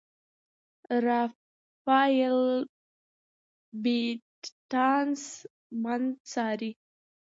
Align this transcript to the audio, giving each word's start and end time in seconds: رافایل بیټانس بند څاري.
رافایل 1.07 2.39
بیټانس 3.83 5.21
بند 5.83 6.07
څاري. 6.31 6.71